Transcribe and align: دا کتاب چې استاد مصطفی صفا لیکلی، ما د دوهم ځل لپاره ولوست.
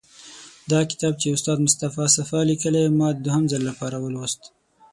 دا 0.71 0.79
کتاب 0.91 1.13
چې 1.21 1.27
استاد 1.35 1.57
مصطفی 1.65 2.05
صفا 2.17 2.39
لیکلی، 2.49 2.83
ما 2.99 3.07
د 3.13 3.17
دوهم 3.25 3.43
ځل 3.51 3.61
لپاره 3.69 3.97
ولوست. 3.99 4.41